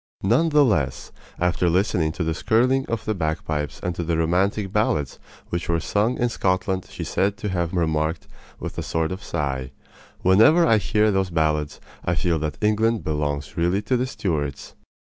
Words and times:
None 0.23 0.49
the 0.49 0.65
less, 0.65 1.11
after 1.37 1.69
listening 1.69 2.11
to 2.13 2.23
the 2.23 2.33
skirling 2.33 2.87
of 2.87 3.05
the 3.05 3.13
bagpipes 3.13 3.79
and 3.83 3.93
to 3.93 4.03
the 4.03 4.17
romantic 4.17 4.73
ballads 4.73 5.19
which 5.49 5.69
were 5.69 5.79
sung 5.79 6.17
in 6.17 6.27
Scotland 6.29 6.87
she 6.89 7.03
is 7.03 7.09
said 7.09 7.37
to 7.37 7.49
have 7.49 7.71
remarked 7.71 8.27
with 8.59 8.75
a 8.79 8.81
sort 8.81 9.11
of 9.11 9.21
sigh: 9.23 9.73
"Whenever 10.23 10.65
I 10.65 10.79
hear 10.79 11.11
those 11.11 11.29
ballads 11.29 11.79
I 12.03 12.15
feel 12.15 12.39
that 12.39 12.57
England 12.63 13.03
belongs 13.03 13.55
really 13.55 13.83
to 13.83 13.95
the 13.95 14.07
Stuarts!" 14.07 14.73